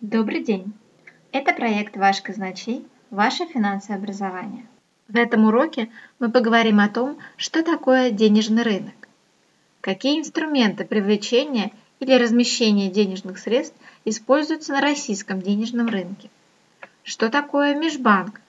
Добрый 0.00 0.42
день! 0.42 0.72
Это 1.30 1.52
проект 1.52 1.94
«Ваш 1.94 2.22
казначей. 2.22 2.86
Ваше 3.10 3.44
финансовое 3.44 3.98
образование». 3.98 4.66
В 5.08 5.16
этом 5.18 5.44
уроке 5.44 5.90
мы 6.18 6.30
поговорим 6.30 6.80
о 6.80 6.88
том, 6.88 7.18
что 7.36 7.62
такое 7.62 8.10
денежный 8.10 8.62
рынок, 8.62 8.94
какие 9.82 10.18
инструменты 10.18 10.86
привлечения 10.86 11.72
или 11.98 12.14
размещения 12.14 12.88
денежных 12.88 13.38
средств 13.38 13.76
используются 14.06 14.72
на 14.72 14.80
российском 14.80 15.42
денежном 15.42 15.88
рынке, 15.88 16.30
что 17.02 17.28
такое 17.28 17.74
межбанк, 17.74 18.40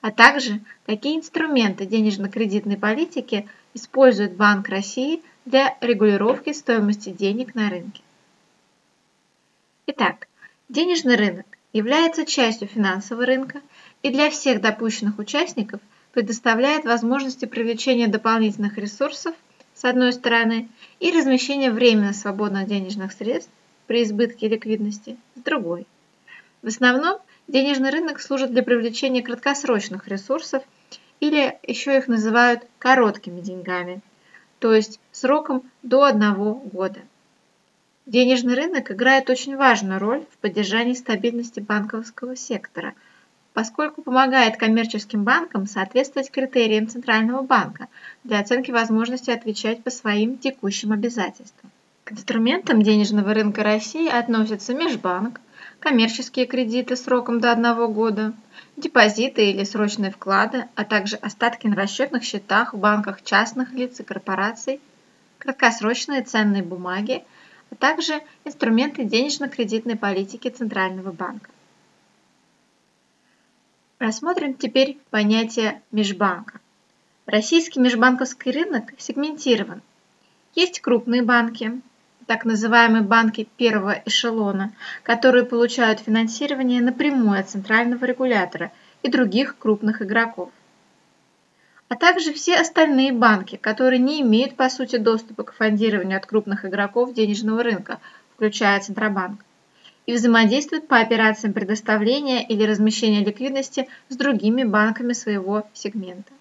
а 0.00 0.10
также 0.10 0.62
какие 0.86 1.18
инструменты 1.18 1.84
денежно-кредитной 1.84 2.78
политики 2.78 3.46
использует 3.74 4.36
Банк 4.36 4.70
России 4.70 5.22
для 5.44 5.76
регулировки 5.82 6.54
стоимости 6.54 7.10
денег 7.10 7.54
на 7.54 7.68
рынке. 7.68 8.00
Итак, 9.86 10.28
Денежный 10.68 11.14
рынок 11.14 11.46
является 11.72 12.26
частью 12.26 12.66
финансового 12.66 13.24
рынка 13.24 13.60
и 14.02 14.10
для 14.10 14.30
всех 14.30 14.60
допущенных 14.60 15.20
участников 15.20 15.80
предоставляет 16.10 16.84
возможности 16.84 17.44
привлечения 17.44 18.08
дополнительных 18.08 18.76
ресурсов 18.76 19.36
с 19.74 19.84
одной 19.84 20.12
стороны 20.12 20.68
и 20.98 21.16
размещения 21.16 21.70
временно 21.70 22.12
свободных 22.12 22.66
денежных 22.66 23.12
средств 23.12 23.52
при 23.86 24.02
избытке 24.02 24.48
ликвидности 24.48 25.16
с 25.36 25.40
другой. 25.40 25.86
В 26.62 26.66
основном 26.66 27.20
денежный 27.46 27.90
рынок 27.90 28.20
служит 28.20 28.50
для 28.50 28.64
привлечения 28.64 29.22
краткосрочных 29.22 30.08
ресурсов 30.08 30.64
или 31.20 31.56
еще 31.62 31.96
их 31.96 32.08
называют 32.08 32.66
короткими 32.80 33.40
деньгами, 33.40 34.00
то 34.58 34.74
есть 34.74 34.98
сроком 35.12 35.62
до 35.84 36.02
одного 36.02 36.54
года. 36.54 37.02
Денежный 38.06 38.54
рынок 38.54 38.92
играет 38.92 39.28
очень 39.30 39.56
важную 39.56 39.98
роль 39.98 40.24
в 40.32 40.38
поддержании 40.38 40.94
стабильности 40.94 41.58
банковского 41.58 42.36
сектора, 42.36 42.94
поскольку 43.52 44.00
помогает 44.00 44.58
коммерческим 44.58 45.24
банкам 45.24 45.66
соответствовать 45.66 46.30
критериям 46.30 46.86
Центрального 46.86 47.42
банка 47.42 47.88
для 48.22 48.38
оценки 48.38 48.70
возможности 48.70 49.32
отвечать 49.32 49.82
по 49.82 49.90
своим 49.90 50.38
текущим 50.38 50.92
обязательствам. 50.92 51.72
К 52.04 52.12
инструментам 52.12 52.80
денежного 52.80 53.34
рынка 53.34 53.64
России 53.64 54.08
относятся 54.08 54.72
межбанк, 54.72 55.40
коммерческие 55.80 56.46
кредиты 56.46 56.94
сроком 56.94 57.40
до 57.40 57.50
одного 57.50 57.88
года, 57.88 58.34
депозиты 58.76 59.50
или 59.50 59.64
срочные 59.64 60.12
вклады, 60.12 60.66
а 60.76 60.84
также 60.84 61.16
остатки 61.16 61.66
на 61.66 61.74
расчетных 61.74 62.22
счетах 62.22 62.72
в 62.72 62.78
банках 62.78 63.24
частных 63.24 63.72
лиц 63.72 63.98
и 63.98 64.04
корпораций, 64.04 64.80
краткосрочные 65.38 66.22
ценные 66.22 66.62
бумаги– 66.62 67.24
а 67.70 67.74
также 67.74 68.22
инструменты 68.44 69.04
денежно-кредитной 69.04 69.96
политики 69.96 70.48
Центрального 70.48 71.12
банка. 71.12 71.50
Рассмотрим 73.98 74.54
теперь 74.54 74.98
понятие 75.10 75.82
межбанка. 75.90 76.60
Российский 77.24 77.80
межбанковский 77.80 78.52
рынок 78.52 78.92
сегментирован. 78.98 79.82
Есть 80.54 80.80
крупные 80.80 81.22
банки, 81.22 81.80
так 82.26 82.44
называемые 82.44 83.02
банки 83.02 83.48
первого 83.56 84.02
эшелона, 84.04 84.72
которые 85.02 85.44
получают 85.44 86.00
финансирование 86.00 86.82
напрямую 86.82 87.38
от 87.38 87.48
центрального 87.48 88.04
регулятора 88.04 88.70
и 89.02 89.08
других 89.08 89.56
крупных 89.58 90.02
игроков 90.02 90.50
а 91.88 91.94
также 91.94 92.32
все 92.32 92.56
остальные 92.56 93.12
банки, 93.12 93.56
которые 93.56 94.00
не 94.00 94.20
имеют 94.22 94.56
по 94.56 94.68
сути 94.68 94.96
доступа 94.96 95.44
к 95.44 95.52
фондированию 95.52 96.18
от 96.18 96.26
крупных 96.26 96.64
игроков 96.64 97.14
денежного 97.14 97.62
рынка, 97.62 98.00
включая 98.34 98.80
Центробанк, 98.80 99.44
и 100.06 100.12
взаимодействуют 100.12 100.88
по 100.88 100.98
операциям 100.98 101.52
предоставления 101.52 102.46
или 102.46 102.64
размещения 102.64 103.24
ликвидности 103.24 103.88
с 104.08 104.16
другими 104.16 104.64
банками 104.64 105.12
своего 105.12 105.66
сегмента. 105.74 106.32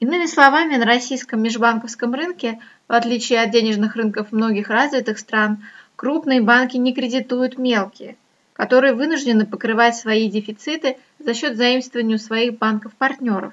Иными 0.00 0.26
словами, 0.26 0.76
на 0.76 0.84
российском 0.84 1.42
межбанковском 1.42 2.14
рынке, 2.14 2.58
в 2.88 2.92
отличие 2.92 3.40
от 3.40 3.50
денежных 3.50 3.96
рынков 3.96 4.32
многих 4.32 4.68
развитых 4.68 5.18
стран, 5.18 5.64
крупные 5.94 6.40
банки 6.40 6.76
не 6.76 6.92
кредитуют 6.92 7.56
мелкие, 7.58 8.16
которые 8.54 8.94
вынуждены 8.94 9.46
покрывать 9.46 9.94
свои 9.94 10.28
дефициты 10.28 10.96
за 11.20 11.34
счет 11.34 11.56
заимствования 11.56 12.16
у 12.16 12.18
своих 12.18 12.58
банков-партнеров, 12.58 13.52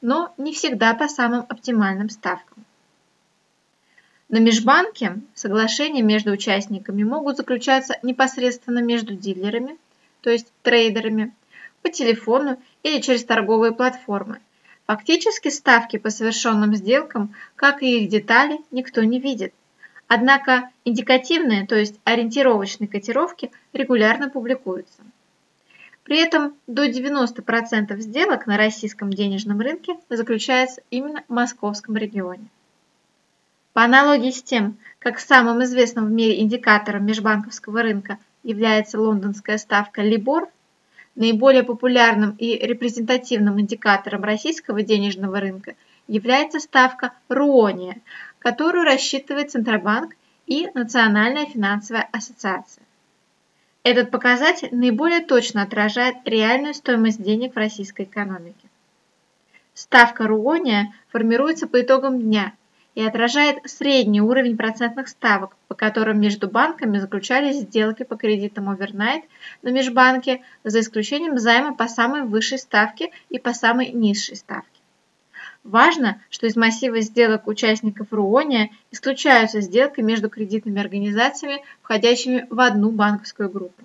но 0.00 0.32
не 0.38 0.52
всегда 0.52 0.94
по 0.94 1.08
самым 1.08 1.46
оптимальным 1.48 2.10
ставкам. 2.10 2.64
На 4.28 4.38
межбанке 4.38 5.20
соглашения 5.34 6.02
между 6.02 6.32
участниками 6.32 7.02
могут 7.02 7.38
заключаться 7.38 7.98
непосредственно 8.02 8.80
между 8.80 9.14
дилерами, 9.14 9.78
то 10.20 10.30
есть 10.30 10.52
трейдерами, 10.62 11.34
по 11.82 11.88
телефону 11.88 12.60
или 12.82 13.00
через 13.00 13.24
торговые 13.24 13.72
платформы. 13.72 14.40
Фактически 14.86 15.48
ставки 15.48 15.96
по 15.96 16.10
совершенным 16.10 16.74
сделкам, 16.74 17.34
как 17.56 17.82
и 17.82 18.00
их 18.00 18.10
детали, 18.10 18.60
никто 18.70 19.02
не 19.02 19.18
видит. 19.18 19.54
Однако 20.08 20.70
индикативные, 20.84 21.66
то 21.66 21.76
есть 21.76 22.00
ориентировочные 22.04 22.88
котировки 22.88 23.50
регулярно 23.72 24.30
публикуются. 24.30 25.02
При 26.08 26.20
этом 26.20 26.54
до 26.66 26.88
90% 26.88 27.94
сделок 27.98 28.46
на 28.46 28.56
российском 28.56 29.10
денежном 29.12 29.60
рынке 29.60 29.98
заключается 30.08 30.80
именно 30.90 31.22
в 31.28 31.32
московском 31.34 31.98
регионе. 31.98 32.46
По 33.74 33.84
аналогии 33.84 34.30
с 34.30 34.42
тем, 34.42 34.78
как 35.00 35.20
самым 35.20 35.62
известным 35.64 36.06
в 36.06 36.10
мире 36.10 36.40
индикатором 36.40 37.04
межбанковского 37.04 37.82
рынка 37.82 38.16
является 38.42 38.98
лондонская 38.98 39.58
ставка 39.58 40.00
LIBOR, 40.00 40.48
наиболее 41.14 41.62
популярным 41.62 42.34
и 42.38 42.56
репрезентативным 42.56 43.60
индикатором 43.60 44.24
российского 44.24 44.80
денежного 44.80 45.40
рынка 45.40 45.74
является 46.06 46.58
ставка 46.58 47.12
РУОНИЯ, 47.28 47.96
которую 48.38 48.84
рассчитывает 48.84 49.50
Центробанк 49.50 50.14
и 50.46 50.68
Национальная 50.72 51.44
финансовая 51.44 52.08
ассоциация. 52.12 52.87
Этот 53.90 54.10
показатель 54.10 54.68
наиболее 54.70 55.20
точно 55.20 55.62
отражает 55.62 56.16
реальную 56.26 56.74
стоимость 56.74 57.22
денег 57.22 57.54
в 57.54 57.56
российской 57.56 58.02
экономике. 58.02 58.68
Ставка 59.72 60.26
Руония 60.26 60.92
формируется 61.08 61.66
по 61.66 61.80
итогам 61.80 62.20
дня 62.20 62.52
и 62.94 63.02
отражает 63.02 63.60
средний 63.64 64.20
уровень 64.20 64.58
процентных 64.58 65.08
ставок, 65.08 65.56
по 65.68 65.74
которым 65.74 66.20
между 66.20 66.50
банками 66.50 66.98
заключались 66.98 67.60
сделки 67.60 68.02
по 68.02 68.16
кредитам 68.16 68.68
овернайт 68.68 69.24
на 69.62 69.70
межбанке, 69.70 70.42
за 70.64 70.80
исключением 70.80 71.38
займа 71.38 71.74
по 71.74 71.88
самой 71.88 72.24
высшей 72.24 72.58
ставке 72.58 73.10
и 73.30 73.38
по 73.38 73.54
самой 73.54 73.92
низшей 73.92 74.36
ставке. 74.36 74.77
Важно, 75.68 76.18
что 76.30 76.46
из 76.46 76.56
массива 76.56 77.02
сделок 77.02 77.46
участников 77.46 78.06
РУОНИА 78.10 78.70
исключаются 78.90 79.60
сделки 79.60 80.00
между 80.00 80.30
кредитными 80.30 80.80
организациями, 80.80 81.62
входящими 81.82 82.46
в 82.48 82.58
одну 82.58 82.90
банковскую 82.90 83.50
группу. 83.50 83.82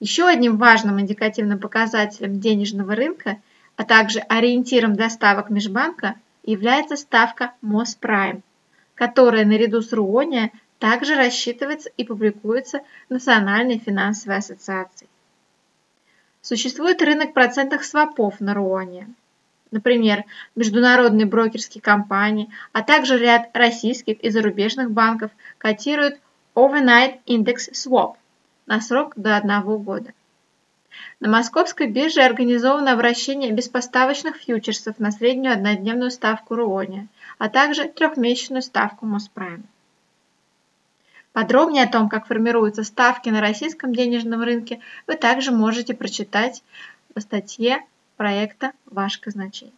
Еще 0.00 0.26
одним 0.26 0.56
важным 0.56 0.98
индикативным 0.98 1.58
показателем 1.58 2.40
денежного 2.40 2.94
рынка, 2.94 3.36
а 3.76 3.84
также 3.84 4.20
ориентиром 4.20 4.96
доставок 4.96 5.50
межбанка 5.50 6.14
является 6.44 6.96
ставка 6.96 7.52
Моспрайм, 7.60 8.42
которая 8.94 9.44
наряду 9.44 9.82
с 9.82 9.92
РУОНИА 9.92 10.50
также 10.78 11.14
рассчитывается 11.14 11.90
и 11.98 12.04
публикуется 12.04 12.80
Национальной 13.10 13.76
финансовой 13.76 14.38
ассоциацией. 14.38 15.10
Существует 16.40 17.02
рынок 17.02 17.34
процентных 17.34 17.84
свопов 17.84 18.40
на 18.40 18.54
РУОНИА 18.54 19.08
например, 19.74 20.24
международные 20.54 21.26
брокерские 21.26 21.82
компании, 21.82 22.48
а 22.72 22.82
также 22.82 23.18
ряд 23.18 23.50
российских 23.54 24.20
и 24.20 24.30
зарубежных 24.30 24.90
банков 24.92 25.32
котируют 25.58 26.20
Overnight 26.54 27.18
Index 27.26 27.72
Swap 27.72 28.14
на 28.66 28.80
срок 28.80 29.12
до 29.16 29.36
одного 29.36 29.76
года. 29.78 30.12
На 31.18 31.28
московской 31.28 31.88
бирже 31.88 32.22
организовано 32.22 32.92
обращение 32.92 33.50
беспоставочных 33.50 34.36
фьючерсов 34.36 35.00
на 35.00 35.10
среднюю 35.10 35.54
однодневную 35.54 36.12
ставку 36.12 36.54
РУОНИ, 36.54 37.08
а 37.38 37.48
также 37.48 37.88
трехмесячную 37.88 38.62
ставку 38.62 39.06
Моспрайм. 39.06 39.64
Подробнее 41.32 41.82
о 41.82 41.90
том, 41.90 42.08
как 42.08 42.28
формируются 42.28 42.84
ставки 42.84 43.28
на 43.28 43.40
российском 43.40 43.92
денежном 43.92 44.42
рынке, 44.44 44.78
вы 45.08 45.16
также 45.16 45.50
можете 45.50 45.94
прочитать 45.94 46.62
в 47.12 47.20
статье 47.20 47.82
проекта 48.16 48.72
«Ваш 48.86 49.18
казначей». 49.18 49.72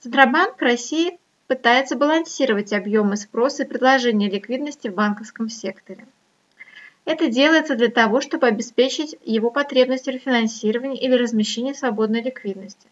Центробанк 0.00 0.60
России 0.62 1.18
пытается 1.48 1.96
балансировать 1.96 2.72
объемы 2.72 3.16
спроса 3.16 3.64
и 3.64 3.66
предложения 3.66 4.30
ликвидности 4.30 4.88
в 4.88 4.94
банковском 4.94 5.48
секторе. 5.48 6.06
Это 7.04 7.28
делается 7.28 7.74
для 7.74 7.88
того, 7.88 8.20
чтобы 8.20 8.46
обеспечить 8.46 9.16
его 9.24 9.50
потребности 9.50 10.10
рефинансирования 10.10 11.00
или 11.00 11.14
размещения 11.14 11.74
свободной 11.74 12.22
ликвидности, 12.22 12.86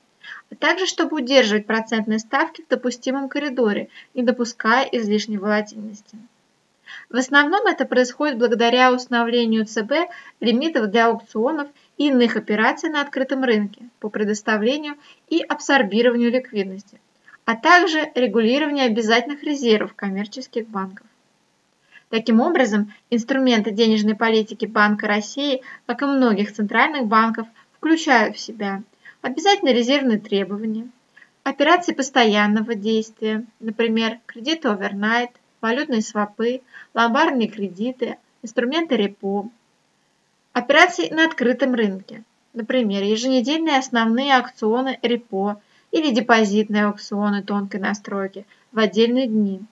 а 0.51 0.55
также 0.55 0.87
чтобы 0.87 1.17
удерживать 1.19 1.67
процентные 1.67 2.19
ставки 2.19 2.63
в 2.63 2.69
допустимом 2.69 3.29
коридоре, 3.29 3.89
не 4.15 4.23
допуская 4.23 4.85
излишней 4.85 5.37
волатильности. 5.37 6.17
В 7.11 7.17
основном 7.17 7.67
это 7.67 7.85
происходит 7.85 8.39
благодаря 8.39 8.93
установлению 8.93 9.67
ЦБ 9.67 10.11
лимитов 10.41 10.91
для 10.91 11.07
аукционов 11.09 11.69
иных 11.97 12.37
операций 12.37 12.91
на 12.91 13.01
открытом 13.01 13.45
рынке 13.45 13.89
по 14.01 14.09
предоставлению 14.09 14.97
и 15.29 15.41
абсорбированию 15.43 16.31
ликвидности, 16.31 17.01
а 17.45 17.57
также 17.57 18.11
регулированию 18.15 18.87
обязательных 18.87 19.43
резервов 19.43 19.95
коммерческих 19.95 20.69
банков. 20.69 21.07
Таким 22.09 22.41
образом, 22.41 22.93
инструменты 23.11 23.73
денежной 23.73 24.15
политики 24.15 24.65
Банка 24.67 25.09
России, 25.09 25.63
как 25.87 26.03
и 26.03 26.07
многих 26.07 26.53
центральных 26.53 27.07
банков, 27.07 27.49
включают 27.79 28.37
в 28.37 28.41
себя 28.41 28.83
обязательно 29.23 29.71
резервные 29.71 30.21
требования, 30.21 30.89
операции 31.43 31.93
постоянного 31.93 32.75
действия, 32.75 33.45
например, 33.59 34.19
кредиты 34.27 34.69
овернайт, 34.69 35.31
валютные 35.61 36.03
свопы, 36.03 36.61
ломбардные 36.95 37.49
кредиты, 37.49 38.19
инструменты 38.43 38.97
репо, 38.97 39.51
операции 40.59 41.09
на 41.11 41.27
открытом 41.27 41.75
рынке, 41.75 42.25
например, 42.53 43.03
еженедельные 43.03 43.79
основные 43.79 44.37
аукционы 44.37 44.99
репо 45.03 45.61
или 45.91 46.11
депозитные 46.11 46.87
аукционы 46.87 47.43
тонкой 47.43 47.81
настройки 47.81 48.47
в 48.73 48.79
отдельные 48.79 49.27
дни– 49.27 49.63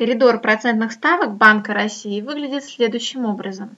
Коридор 0.00 0.40
процентных 0.40 0.92
ставок 0.92 1.34
Банка 1.34 1.74
России 1.74 2.22
выглядит 2.22 2.64
следующим 2.64 3.26
образом. 3.26 3.76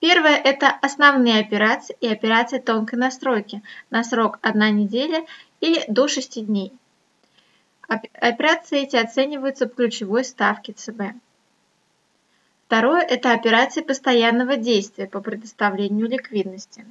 Первое– 0.00 0.36
это 0.44 0.68
основные 0.68 1.40
операции 1.40 1.96
и 2.02 2.08
операции 2.08 2.58
тонкой 2.58 2.96
настройки 2.96 3.62
на 3.88 4.04
срок 4.04 4.38
1 4.42 4.76
неделя 4.76 5.24
или 5.62 5.82
до 5.88 6.08
6 6.08 6.44
дней. 6.44 6.74
Операции 7.88 8.82
эти 8.82 8.96
оцениваются 8.96 9.66
по 9.66 9.76
ключевой 9.76 10.24
ставке 10.24 10.74
ЦБ. 10.74 11.00
Второе– 12.68 13.00
это 13.08 13.32
операции 13.32 13.80
постоянного 13.80 14.58
действия 14.58 15.06
по 15.06 15.22
предоставлению 15.22 16.06
ликвидности. 16.06 16.84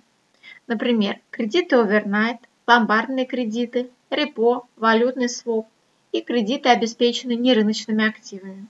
Например, 0.66 1.20
кредиты 1.30 1.76
овернайт, 1.76 2.40
ломбардные 2.66 3.28
кредиты, 3.28 3.92
репо, 4.10 4.68
валютный 4.76 5.30
своп, 5.30 5.68
и 6.12 6.22
кредиты 6.22 6.70
обеспечены 6.70 7.36
нерыночными 7.36 8.10
активами. 8.10 8.66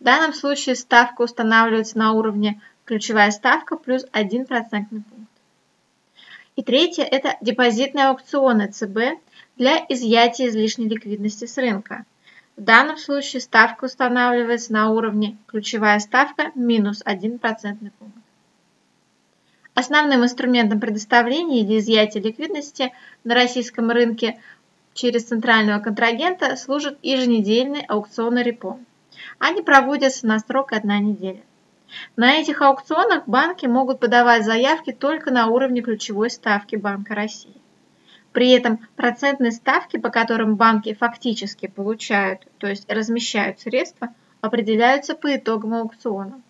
В 0.00 0.02
данном 0.02 0.32
случае 0.32 0.74
ставка 0.74 1.22
устанавливается 1.22 1.98
на 1.98 2.10
уровне 2.14 2.60
ключевая 2.84 3.30
ставка 3.30 3.76
плюс 3.76 4.04
1 4.10 4.46
процентный 4.46 5.02
пункт. 5.02 5.30
И 6.56 6.64
третье– 6.64 7.04
это 7.10 7.36
депозитные 7.42 8.06
аукционы 8.06 8.72
ЦБ 8.72 9.20
для 9.56 9.86
изъятия 9.88 10.48
излишней 10.48 10.88
ликвидности 10.88 11.44
с 11.44 11.56
рынка. 11.58 12.04
В 12.56 12.62
данном 12.62 12.96
случае 12.98 13.40
ставка 13.40 13.86
устанавливается 13.86 14.72
на 14.72 14.90
уровне 14.90 15.36
ключевая 15.48 15.98
ставка 15.98 16.52
минус 16.54 17.02
1 17.04 17.40
процентный 17.40 17.90
пункт. 17.90 18.16
Основным 19.74 20.22
инструментом 20.22 20.78
предоставления 20.78 21.62
или 21.62 21.78
изъятия 21.78 22.20
ликвидности 22.20 22.92
на 23.24 23.34
российском 23.34 23.90
рынке 23.90 24.40
через 24.92 25.24
центрального 25.24 25.80
контрагента 25.80 26.54
служат 26.54 26.96
еженедельные 27.02 27.84
аукционы 27.86 28.44
репо. 28.44 28.78
Они 29.40 29.60
проводятся 29.62 30.28
на 30.28 30.38
срок 30.38 30.72
одна 30.72 31.00
неделя. 31.00 31.42
На 32.14 32.34
этих 32.34 32.62
аукционах 32.62 33.26
банки 33.26 33.66
могут 33.66 33.98
подавать 33.98 34.44
заявки 34.44 34.92
только 34.92 35.32
на 35.32 35.48
уровне 35.48 35.82
ключевой 35.82 36.30
ставки 36.30 36.76
Банка 36.76 37.16
России. 37.16 37.63
При 38.34 38.50
этом 38.50 38.80
процентные 38.96 39.52
ставки, 39.52 39.96
по 39.96 40.10
которым 40.10 40.56
банки 40.56 40.92
фактически 40.92 41.68
получают, 41.68 42.46
то 42.58 42.66
есть 42.66 42.84
размещают 42.92 43.60
средства, 43.60 44.12
определяются 44.42 45.14
по 45.14 45.34
итогам 45.34 45.72
аукциона. 45.72 46.42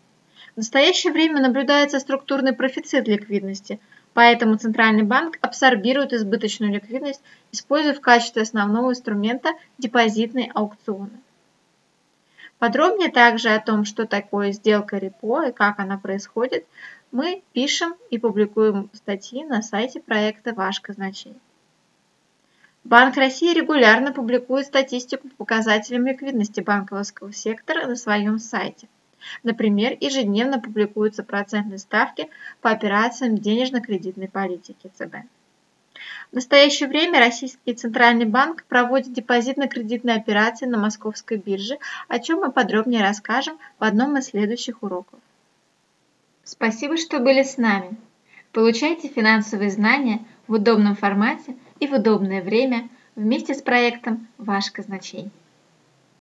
В 0.55 0.57
настоящее 0.57 1.13
время 1.13 1.41
наблюдается 1.41 2.01
структурный 2.01 2.55
профицит 2.55 3.07
ликвидности– 3.07 3.79
Поэтому 4.15 4.57
Центральный 4.57 5.03
банк 5.03 5.39
абсорбирует 5.41 6.13
избыточную 6.13 6.73
ликвидность, 6.73 7.21
используя 7.51 7.95
в 7.95 8.01
качестве 8.01 8.43
основного 8.43 8.93
инструмента 8.93 9.51
депозитные 9.77 10.51
аукционы. 10.55 11.21
Подробнее 12.61 13.11
также 13.11 13.49
о 13.51 13.61
том, 13.61 13.85
что 13.85 14.07
такое 14.07 14.53
сделка 14.53 14.99
репо 14.99 15.43
и 15.43 15.53
как 15.53 15.81
она 15.81 15.99
происходит, 15.99 16.65
мы 17.11 17.43
пишем 17.53 17.95
и 18.11 18.19
публикуем 18.19 18.89
статьи 18.93 19.45
на 19.45 19.63
сайте 19.63 20.01
проекта 20.01 20.55
«Ваш 20.55 20.81
казначей». 20.81 21.35
Банк 22.85 23.17
России 23.17 23.55
регулярно 23.55 24.13
публикует 24.13 24.67
статистику 24.67 25.29
по 25.29 25.37
показателям 25.37 26.07
ликвидности 26.07 26.61
банковского 26.61 27.33
сектора 27.33 27.87
на 27.87 27.97
своем 27.97 28.39
сайте. 28.39 28.89
Например, 29.43 29.97
ежедневно 29.99 30.61
публикуются 30.61 31.23
процентные 31.23 31.79
ставки 31.79 32.29
по 32.61 32.71
операциям 32.71 33.39
денежно-кредитной 33.39 34.29
политики 34.29 34.91
ЦБ. 34.99 35.15
В 36.31 36.35
настоящее 36.35 36.91
время 36.91 37.21
Российский 37.21 37.73
Центральный 37.73 38.27
банк 38.27 38.65
проводит 38.65 39.15
депозитно-кредитные 39.15 40.17
операции 40.17 40.67
на 40.67 40.77
московской 40.77 41.39
бирже, 41.39 41.79
о 42.09 42.19
чем 42.19 42.41
мы 42.41 42.53
подробнее 42.53 43.01
расскажем 43.01 43.59
в 43.79 43.85
одном 43.85 44.19
из 44.19 44.27
следующих 44.27 44.83
уроков. 44.83 45.19
Спасибо, 46.43 46.99
что 46.99 47.21
были 47.21 47.45
с 47.45 47.57
нами. 47.57 47.97
Получайте 48.53 49.09
финансовые 49.09 49.71
знания 49.71 50.21
в 50.47 50.53
удобном 50.53 50.97
формате 50.97 51.57
и 51.85 51.87
в 51.87 51.93
удобное 51.93 52.43
время 52.43 52.89
вместе 53.15 53.55
с 53.55 53.61
проектом 53.61 54.27
«Ваш 54.39 54.71
казначей». 54.71 55.31